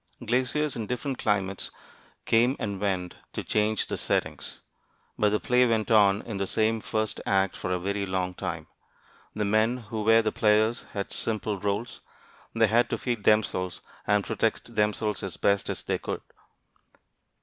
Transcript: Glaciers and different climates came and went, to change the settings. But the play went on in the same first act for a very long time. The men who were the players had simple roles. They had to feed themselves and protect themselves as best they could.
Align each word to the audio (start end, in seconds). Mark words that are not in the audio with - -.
Glaciers 0.25 0.75
and 0.75 0.87
different 0.89 1.19
climates 1.19 1.69
came 2.25 2.55
and 2.59 2.81
went, 2.81 3.17
to 3.33 3.43
change 3.43 3.85
the 3.85 3.97
settings. 3.97 4.61
But 5.15 5.29
the 5.29 5.39
play 5.39 5.63
went 5.67 5.91
on 5.91 6.23
in 6.23 6.37
the 6.37 6.47
same 6.47 6.81
first 6.81 7.21
act 7.23 7.55
for 7.55 7.71
a 7.71 7.77
very 7.77 8.07
long 8.07 8.33
time. 8.33 8.65
The 9.35 9.45
men 9.45 9.77
who 9.77 10.01
were 10.01 10.23
the 10.23 10.31
players 10.31 10.87
had 10.93 11.13
simple 11.13 11.59
roles. 11.59 12.01
They 12.55 12.65
had 12.65 12.89
to 12.89 12.97
feed 12.97 13.25
themselves 13.25 13.81
and 14.07 14.23
protect 14.25 14.73
themselves 14.73 15.21
as 15.21 15.37
best 15.37 15.67
they 15.85 15.99
could. 15.99 16.21